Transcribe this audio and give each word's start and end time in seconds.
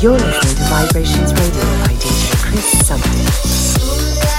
You're 0.00 0.12
listening 0.12 0.56
to 0.56 0.62
Vibrations 0.62 1.34
Radio 1.34 1.60
by 1.84 1.92
DJ 1.92 2.42
Chris 2.42 2.86
Summer. 2.86 4.29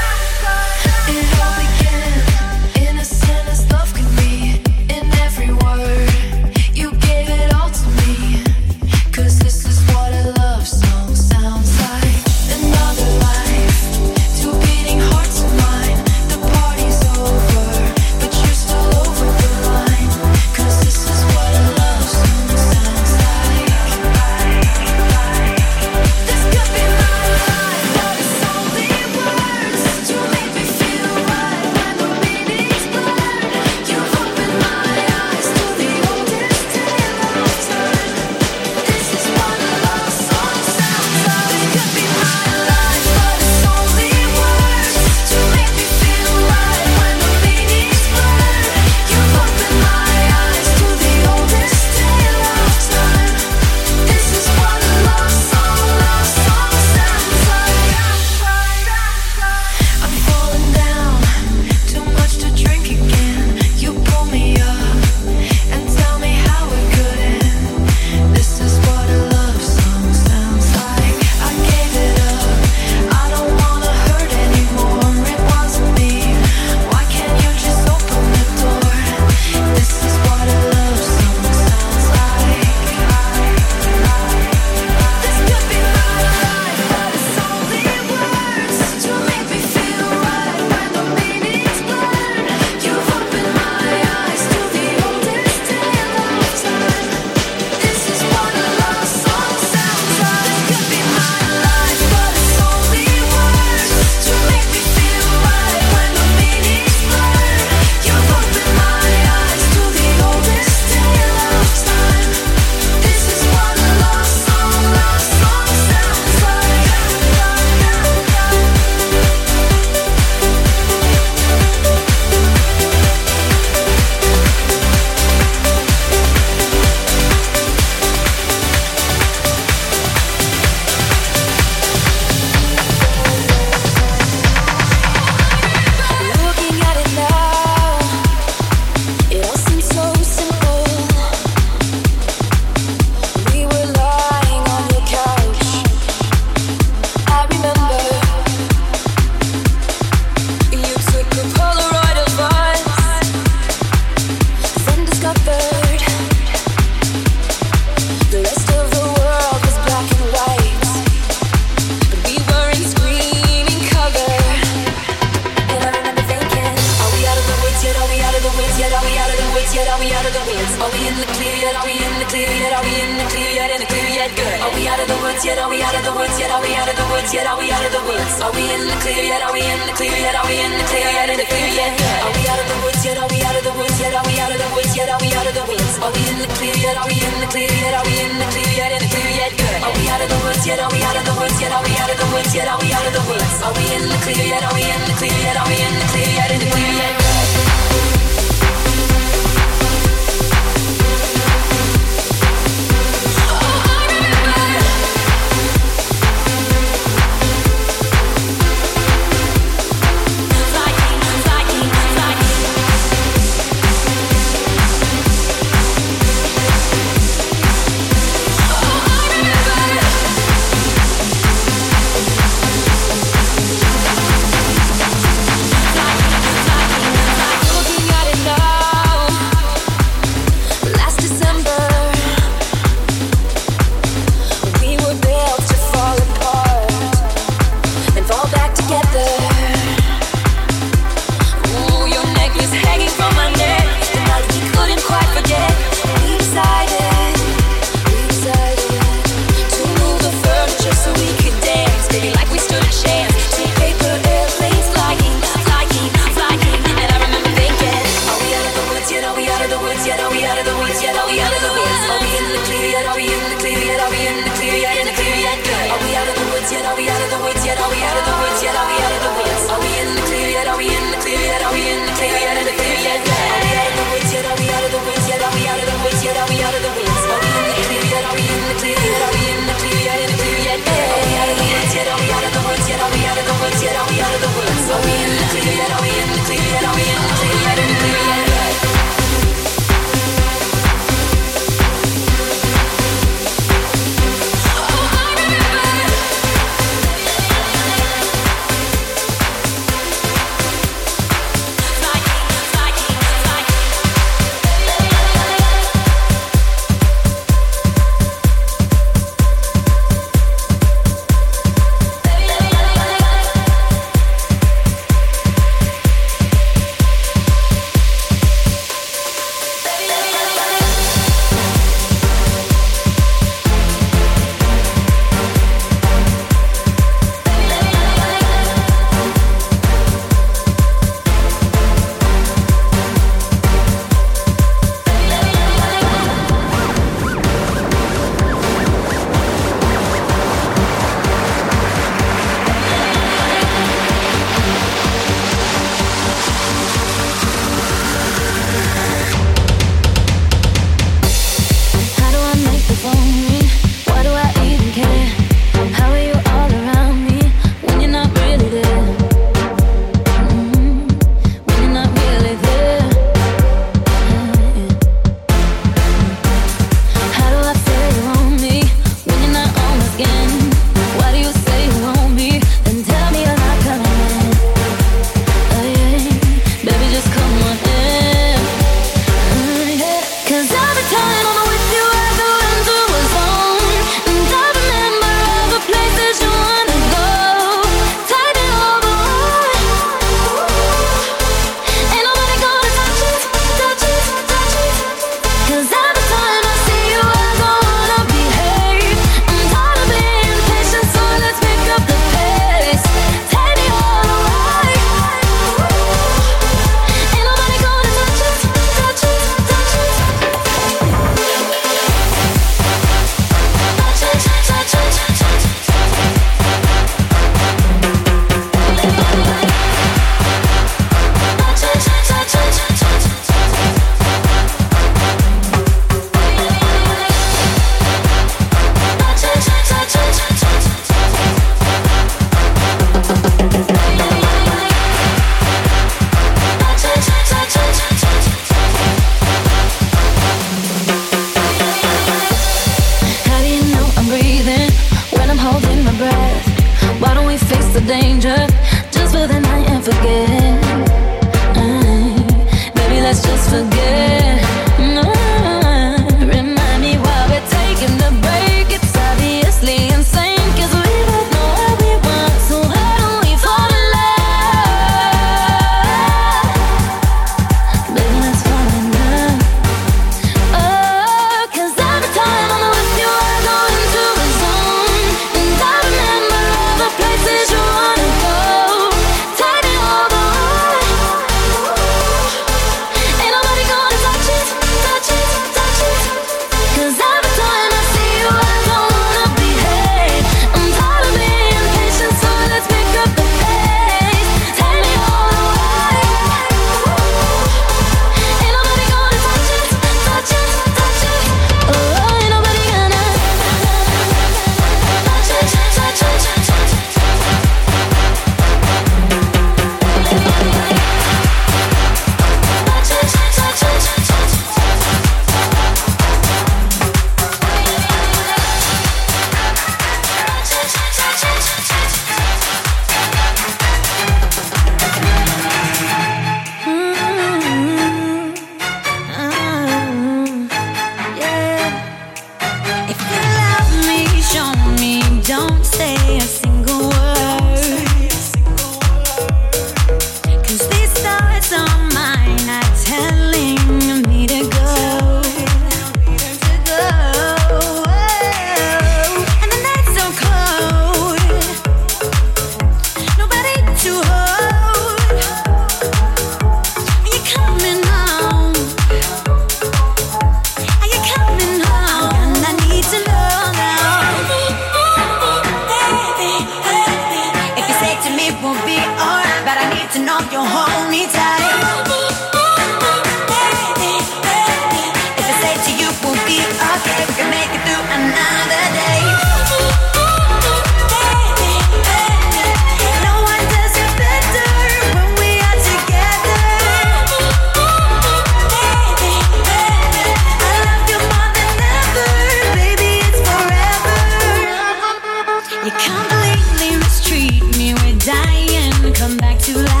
You 595.91 595.97
can't 595.99 596.99
mistreat 596.99 597.63
me, 597.77 597.93
we're 597.93 598.17
dying. 598.17 599.13
Come 599.13 599.37
back 599.37 599.59
to 599.59 599.77
life. 599.77 600.00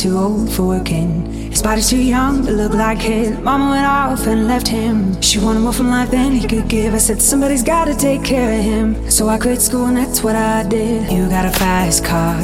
too 0.00 0.16
old 0.16 0.50
for 0.50 0.62
working. 0.62 1.50
His 1.50 1.60
body's 1.60 1.90
too 1.90 2.02
young 2.02 2.46
to 2.46 2.52
look 2.52 2.72
like 2.72 2.98
his. 2.98 3.38
Mama 3.38 3.68
went 3.68 3.84
off 3.84 4.26
and 4.26 4.48
left 4.48 4.66
him. 4.66 5.20
She 5.20 5.38
wanted 5.38 5.60
more 5.60 5.74
from 5.74 5.90
life 5.90 6.10
than 6.10 6.32
he 6.32 6.48
could 6.48 6.68
give. 6.68 6.94
I 6.94 6.98
said, 6.98 7.20
Somebody's 7.20 7.62
gotta 7.62 7.94
take 7.94 8.24
care 8.24 8.58
of 8.58 8.64
him. 8.64 9.10
So 9.10 9.28
I 9.28 9.38
quit 9.38 9.60
school 9.60 9.86
and 9.86 9.96
that's 9.98 10.22
what 10.22 10.36
I 10.36 10.66
did. 10.66 11.12
You 11.12 11.28
got 11.28 11.44
a 11.44 11.50
fast 11.50 12.02
car. 12.02 12.40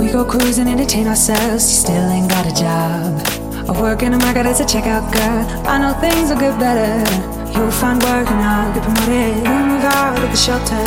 We 0.00 0.10
go 0.10 0.24
cruise 0.24 0.56
and 0.56 0.70
entertain 0.70 1.06
ourselves. 1.06 1.68
You 1.68 1.76
still 1.84 2.08
ain't 2.08 2.30
got 2.30 2.46
a 2.46 2.54
job. 2.54 3.12
I 3.68 3.78
work 3.78 4.02
in 4.02 4.14
a 4.14 4.18
market 4.18 4.46
as 4.46 4.60
a 4.60 4.64
checkout 4.64 5.12
girl. 5.12 5.68
I 5.68 5.76
know 5.78 5.92
things 6.00 6.30
will 6.30 6.40
get 6.40 6.58
better. 6.58 6.96
You'll 7.52 7.70
find 7.70 8.02
work 8.02 8.26
and 8.30 8.40
I'll 8.40 8.72
get 8.72 8.84
promoted. 8.84 9.36
We 9.36 9.58
move 9.68 9.84
out 9.84 10.16
of 10.16 10.30
the 10.30 10.36
shelter. 10.36 10.86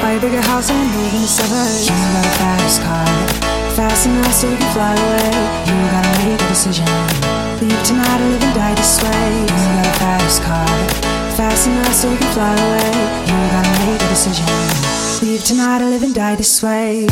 Buy 0.00 0.12
a 0.12 0.20
bigger 0.20 0.40
house 0.42 0.70
and 0.70 0.86
move 0.94 1.14
in 1.14 1.22
the 1.22 1.26
suburbs. 1.26 1.82
You 1.82 1.96
got 2.14 2.26
a 2.26 2.34
fast 2.38 2.82
car 2.82 3.07
fast 3.78 4.06
enough 4.06 4.34
so 4.34 4.50
we 4.50 4.56
can 4.56 4.72
fly 4.72 4.90
away. 4.90 5.30
You 5.70 5.76
gotta 5.94 6.12
make 6.26 6.42
a 6.42 6.48
decision. 6.48 6.84
Leave 7.62 7.82
tonight 7.86 8.20
or 8.20 8.28
live 8.34 8.42
and 8.42 8.54
die 8.54 8.74
this 8.74 9.00
way. 9.04 9.30
You 9.38 9.46
got 9.46 9.86
a 9.86 9.94
fast 10.02 10.42
car, 10.42 10.66
fast 11.38 11.68
enough 11.68 11.94
so 11.94 12.10
we 12.10 12.16
can 12.16 12.32
fly 12.32 12.54
away. 12.66 12.90
You 13.30 13.38
gotta 13.54 13.74
make 13.86 14.02
a 14.02 14.08
decision. 14.08 14.46
Leave 15.22 15.44
tonight 15.44 15.80
or 15.80 15.90
live 15.90 16.02
and 16.02 16.12
die 16.12 16.34
this 16.34 16.60
way. 16.60 17.06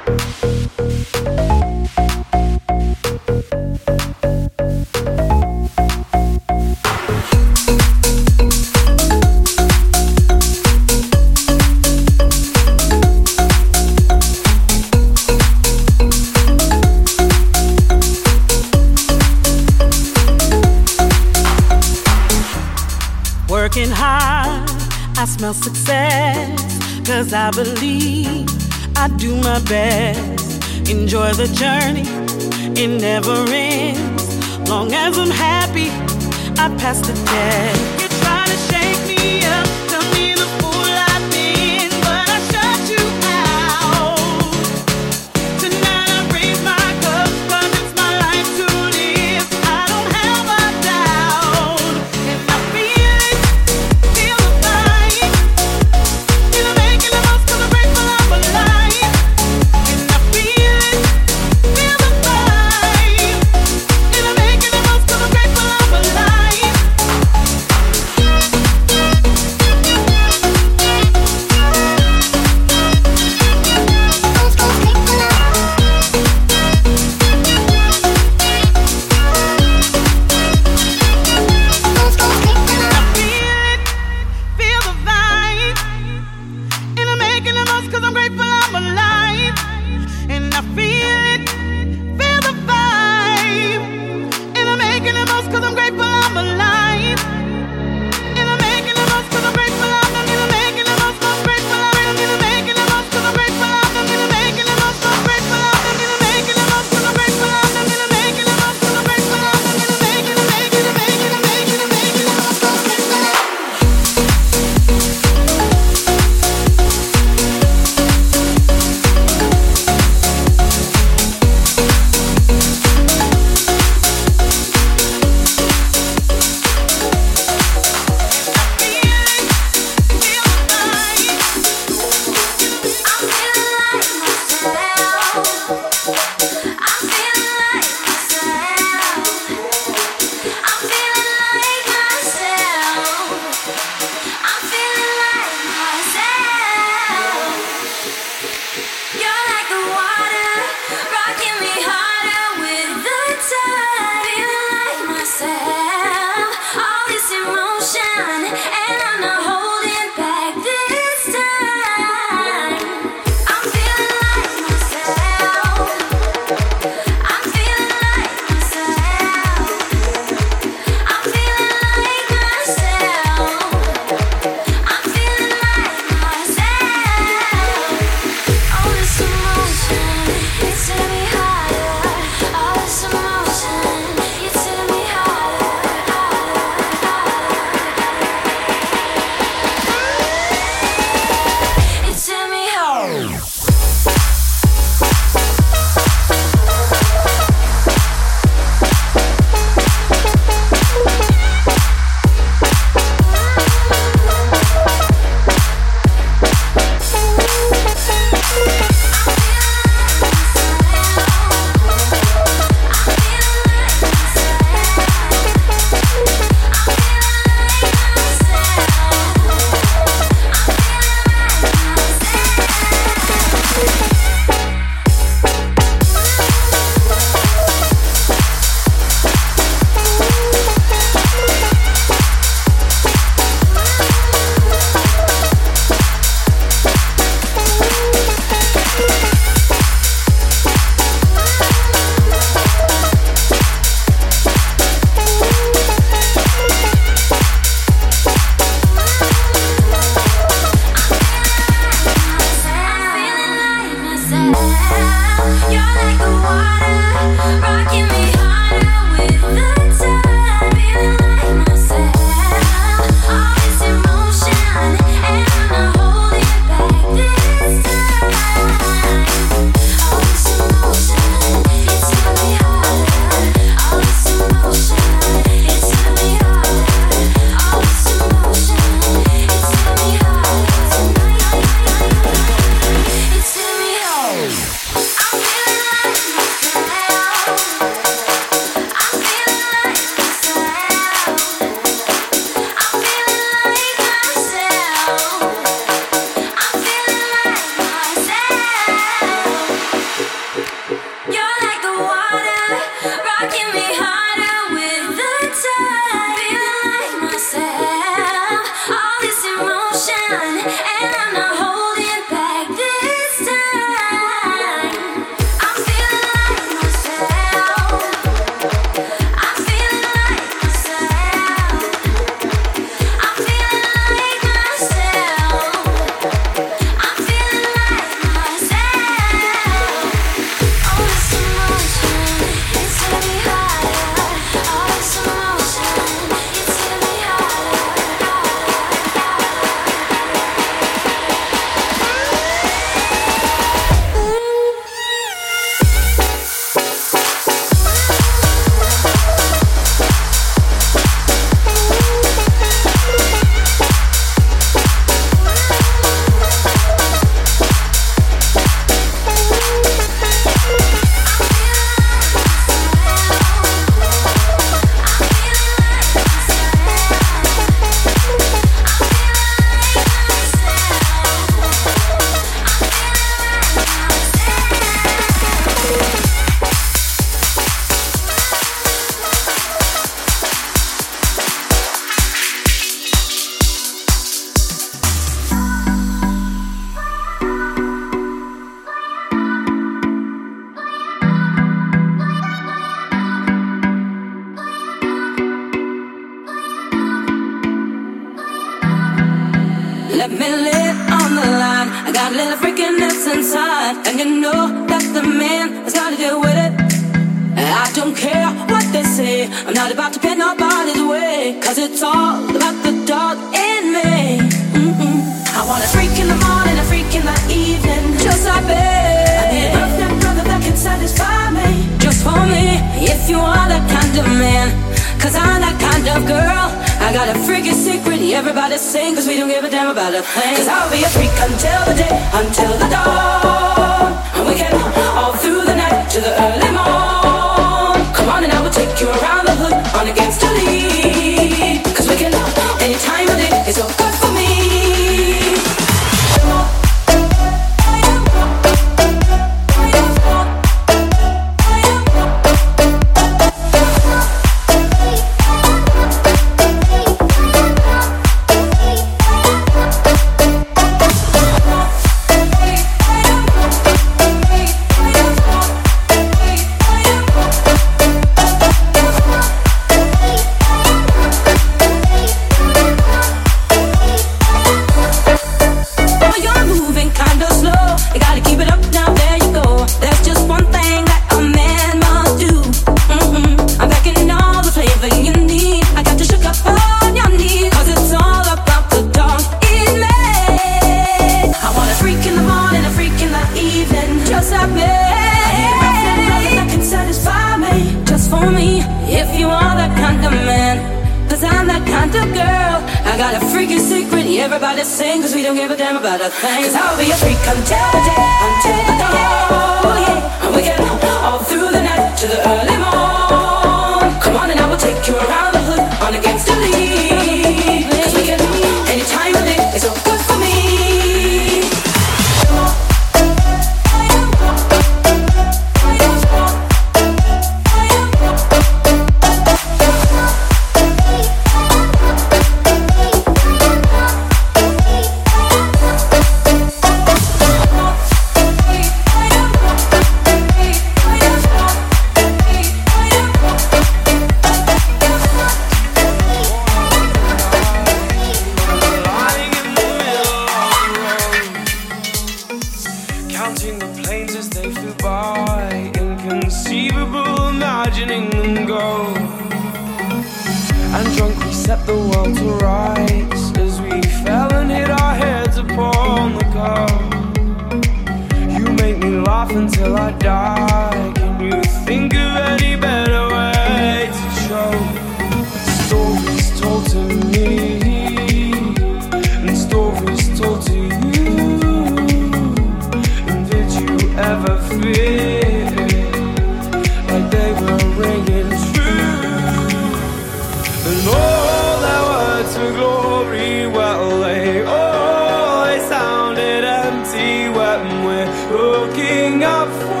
Looking 598.51 599.43
up 599.43 599.69
for 599.69 600.00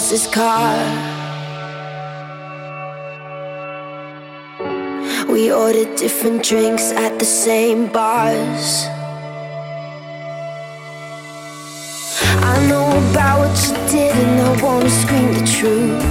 else's 0.00 0.26
car. 0.28 0.78
We 5.28 5.52
ordered 5.52 5.94
different 5.96 6.42
drinks 6.42 6.90
at 6.92 7.18
the 7.18 7.26
same 7.26 7.86
bars. 7.92 8.86
I 12.50 12.56
know 12.66 12.86
about 13.10 13.40
what 13.40 13.54
you 13.66 13.74
did, 13.92 14.16
and 14.24 14.40
I 14.40 14.62
wanna 14.64 14.88
scream 15.02 15.28
the 15.38 15.46
truth. 15.58 16.02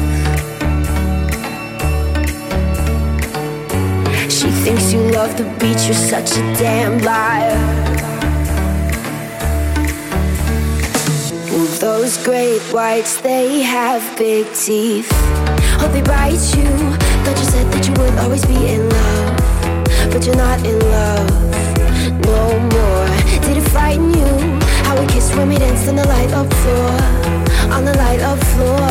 She 4.37 4.49
thinks 4.63 4.93
you 4.93 5.01
love 5.17 5.35
the 5.35 5.47
beach, 5.59 5.83
you're 5.87 6.05
such 6.13 6.37
a 6.37 6.43
damn 6.61 6.99
liar. 6.99 8.18
Well, 11.59 11.67
those 11.79 12.15
great 12.23 12.61
whites, 12.71 13.19
they 13.19 13.61
have 13.63 14.17
big 14.17 14.45
teeth. 14.53 15.11
Hope 15.75 15.91
they 15.91 16.01
bite 16.01 16.39
you. 16.55 16.71
Thought 17.25 17.35
you 17.35 17.47
said 17.51 17.67
that 17.73 17.85
you 17.85 17.91
would 17.99 18.17
always 18.23 18.45
be 18.45 18.55
in 18.55 18.87
love, 18.87 19.35
but 20.09 20.25
you're 20.25 20.37
not 20.37 20.65
in 20.65 20.79
love 20.79 21.27
no 22.23 22.57
more. 22.71 23.07
Did 23.43 23.57
it 23.57 23.67
frighten 23.71 24.07
you? 24.07 24.31
How 24.87 24.97
we 24.97 25.05
kissed 25.07 25.35
when 25.35 25.49
we 25.49 25.57
danced 25.57 25.89
on 25.89 25.97
the 25.97 26.07
light 26.07 26.31
up 26.31 26.47
floor, 26.63 26.95
on 27.75 27.83
the 27.83 27.95
light 27.97 28.21
up 28.21 28.39
floor. 28.55 28.87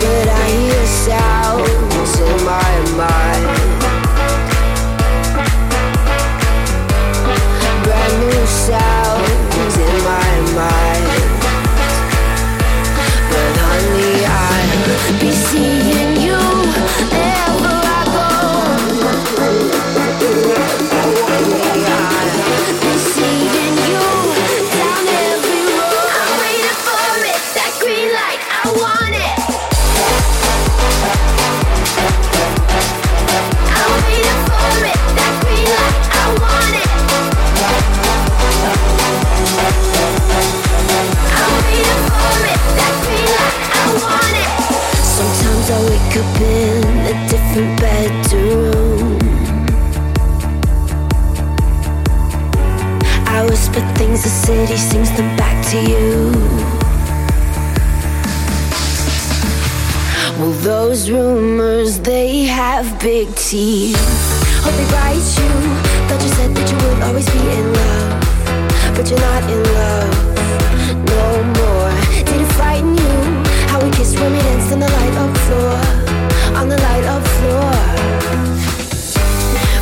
But 0.00 0.26
I 0.40 0.46
hear 0.56 0.86
sounds 1.04 2.12
in 2.16 2.36
my 2.48 2.72
mind. 2.96 3.44
Brand 7.84 8.14
new 8.24 8.46
sounds 8.46 8.95
mind. 10.56 11.04
But 13.30 13.56
honey, 13.60 14.24
I'll 14.24 15.20
be 15.20 15.30
seeing 15.30 16.05
up 46.18 46.40
in 46.40 46.82
a 47.12 47.28
different 47.28 47.80
bedroom. 47.80 49.18
I 53.26 53.44
whisper 53.48 53.80
things 53.96 54.22
the 54.22 54.30
city 54.30 54.76
sings 54.76 55.10
them 55.16 55.36
back 55.36 55.56
to 55.72 55.78
you. 55.78 56.32
Well, 60.38 60.52
those 60.62 61.10
rumors, 61.10 61.98
they 62.00 62.44
have 62.44 62.98
big 63.00 63.34
teeth. 63.34 63.96
Hope 64.64 64.74
they 64.74 64.88
bite 64.92 65.28
you. 65.40 65.52
Thought 66.08 66.22
you 66.22 66.32
said 66.38 66.54
that 66.54 66.66
you 66.70 66.76
would 66.84 67.02
always 67.02 67.28
be 67.28 67.40
in 67.58 67.66
love, 67.80 68.96
but 68.96 69.10
you're 69.10 69.20
not 69.20 69.42
in 69.50 69.62
love 69.80 70.36
no 71.12 71.42
more. 71.60 71.92
Did 72.24 72.40
it 72.40 72.52
frighten 72.52 72.96
you? 72.96 73.16
How 73.68 73.82
we 73.82 73.90
kissed 73.90 74.18
when 74.18 74.32
we 74.32 74.38
danced 74.38 74.72
on 74.72 74.80
the 74.80 74.88
light 74.88 75.14
up 75.14 75.36
floor, 75.46 75.95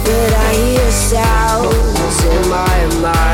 But 0.05 0.33
I 0.35 0.53
hear 0.55 0.91
sounds 0.91 2.25
in 2.25 2.49
my 2.49 3.01
mind. 3.01 3.34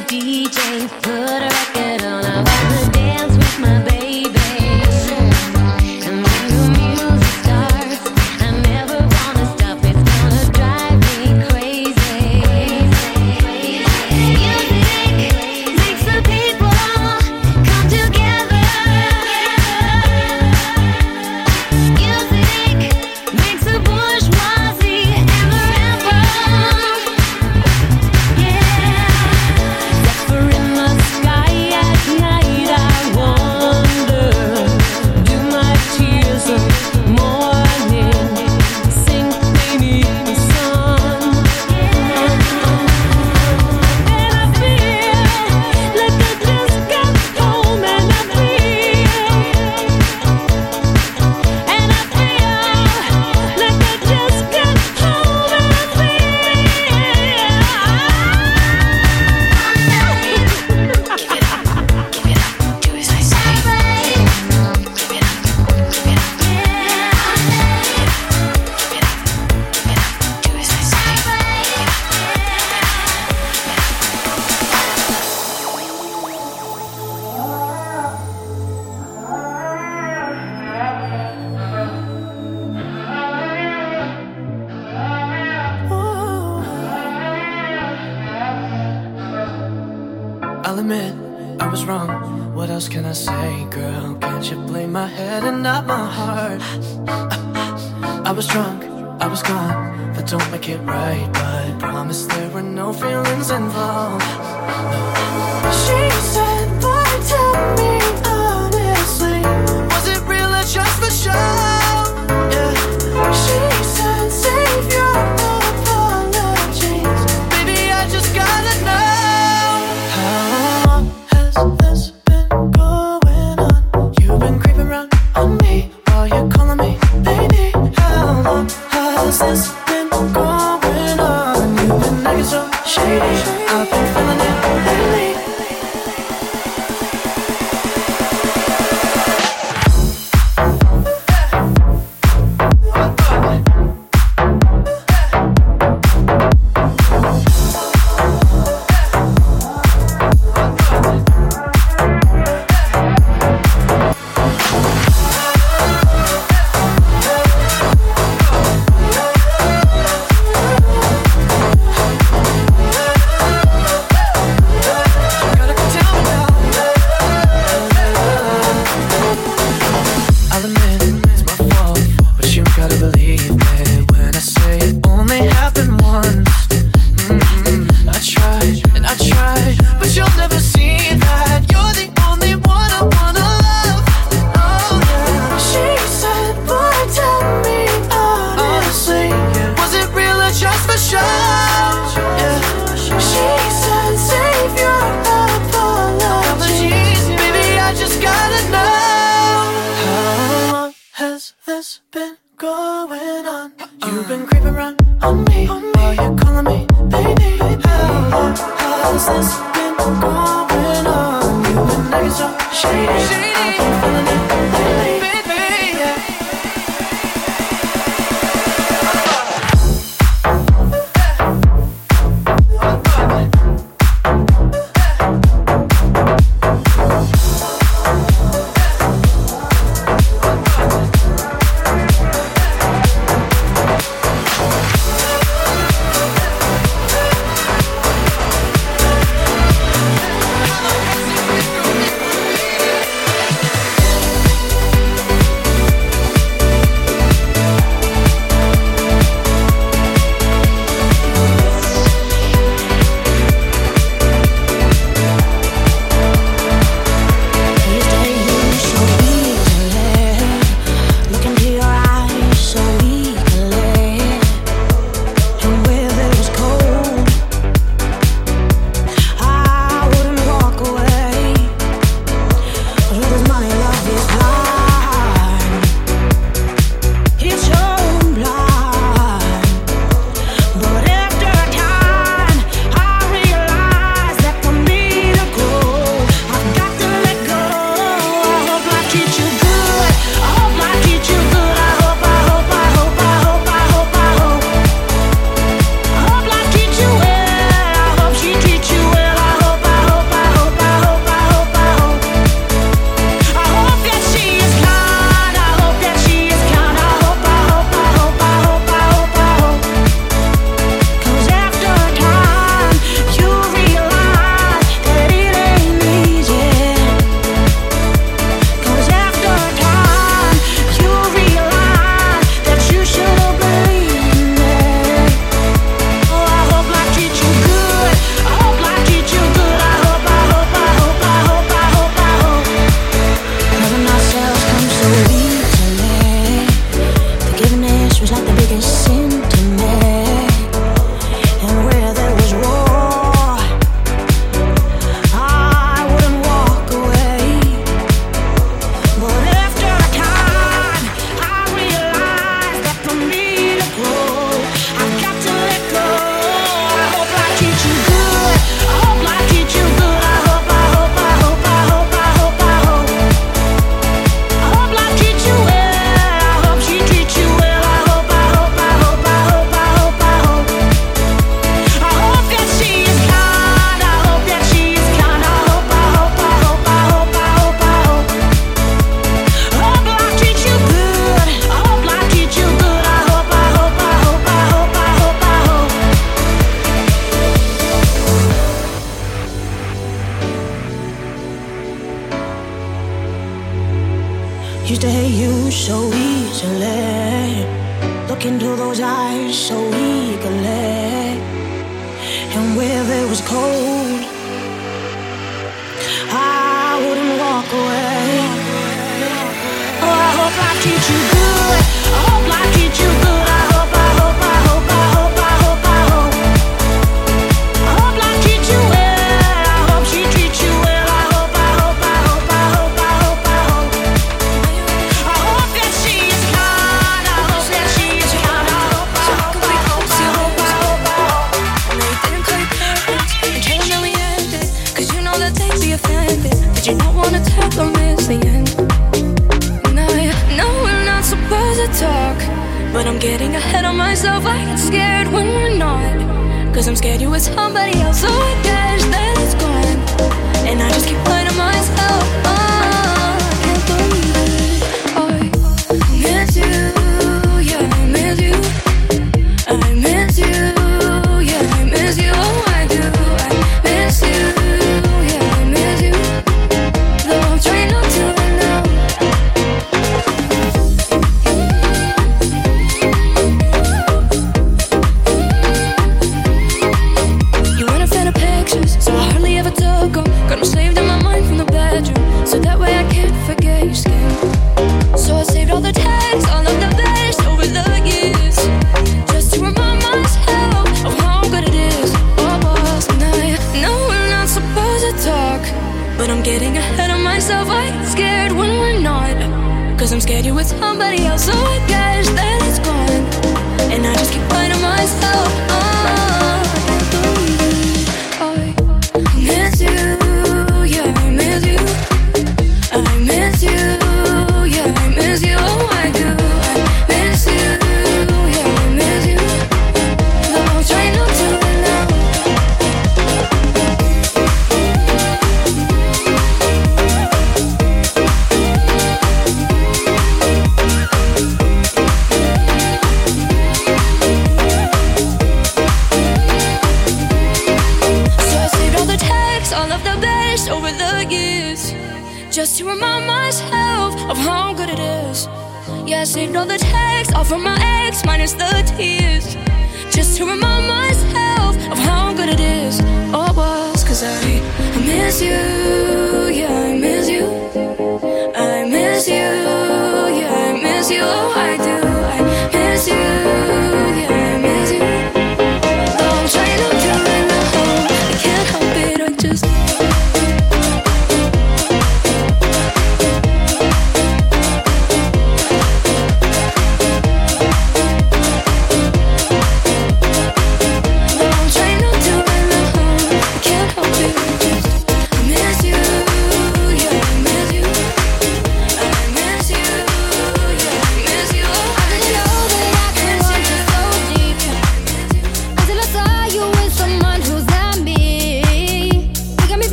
DJ, 0.00 0.88
put 1.02 1.42
her 1.42 1.55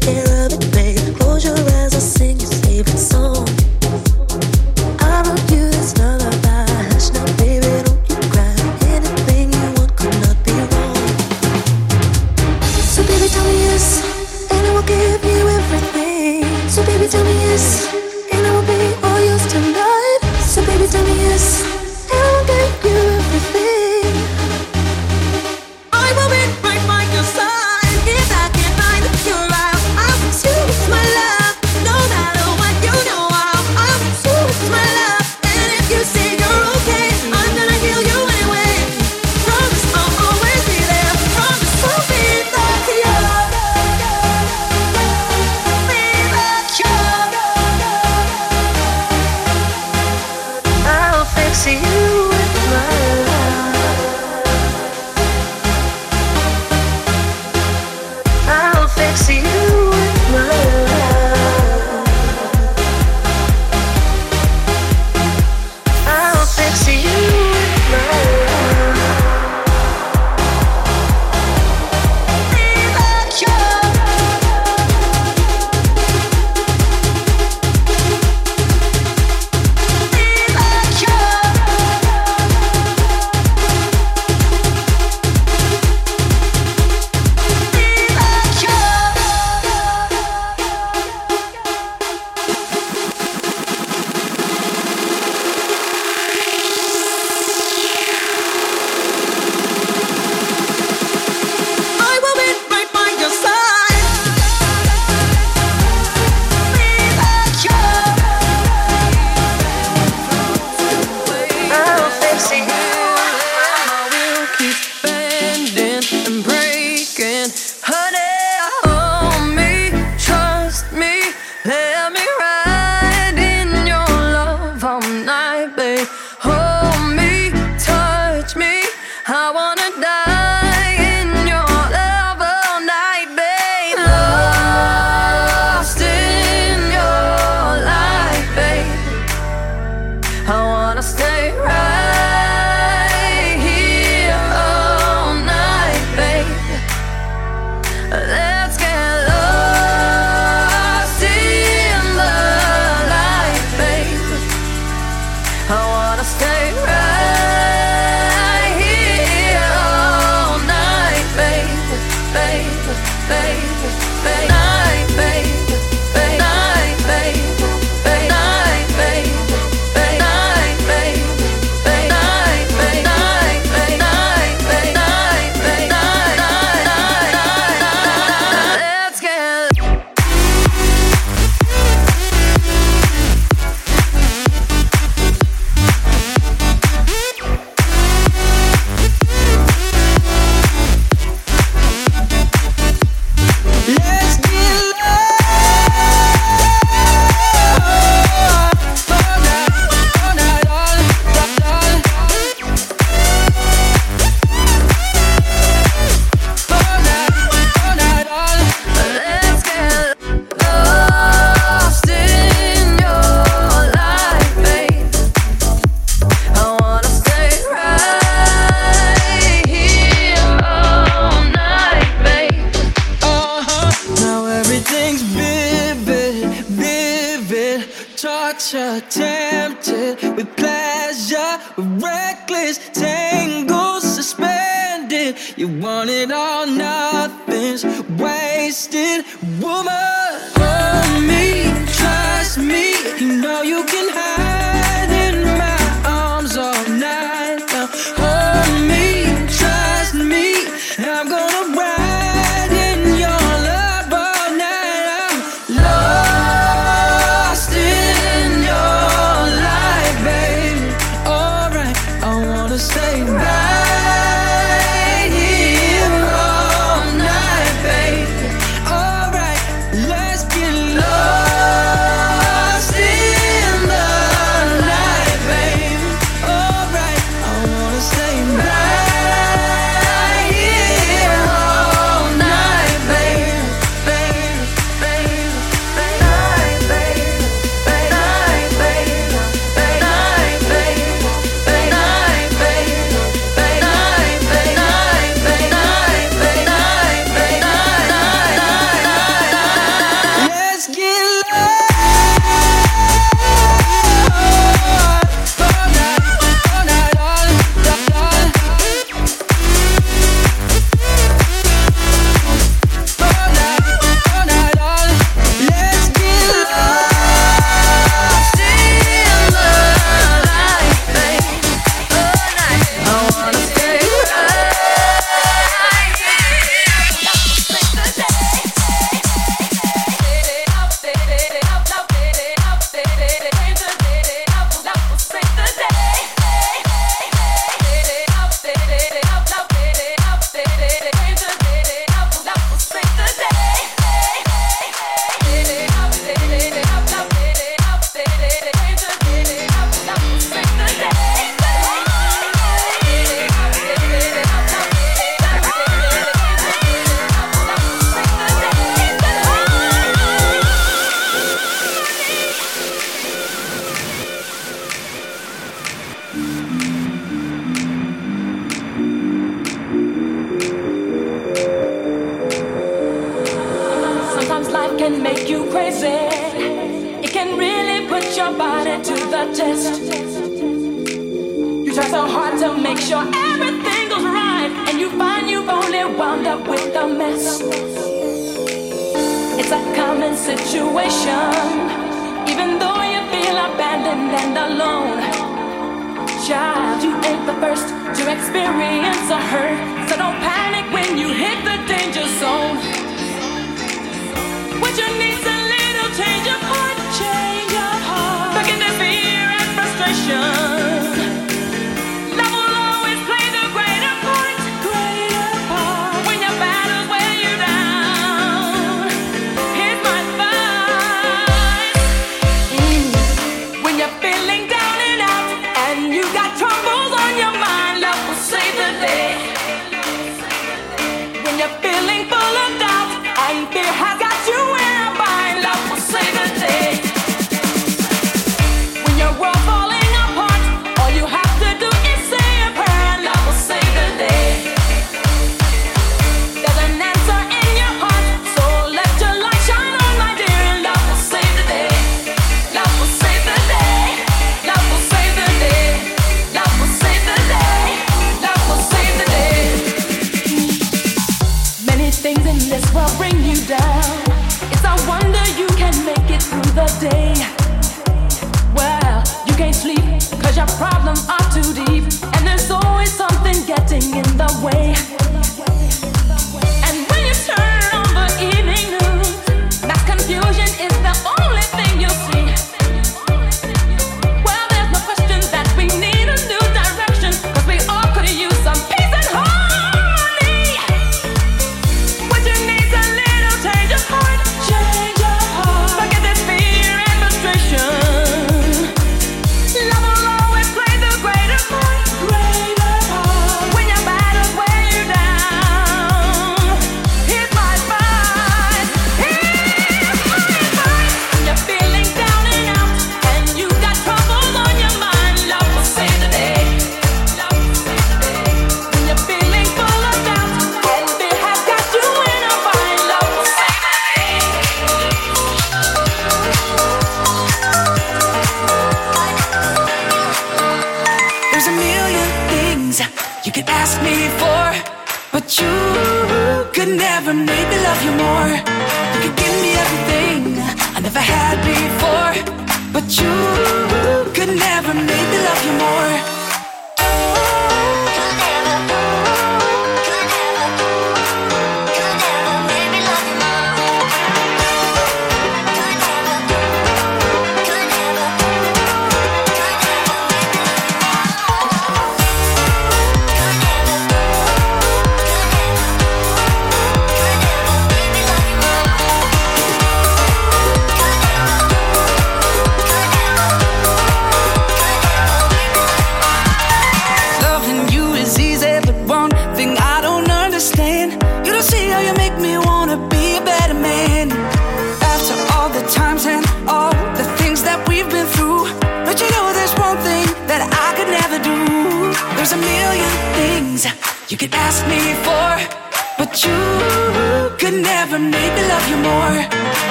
Cure. 0.00 0.47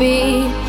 Your 0.00 0.63